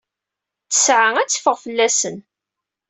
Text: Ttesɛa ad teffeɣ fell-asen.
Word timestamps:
Ttesɛa 0.65 1.09
ad 1.17 1.29
teffeɣ 1.29 1.57
fell-asen. 1.63 2.17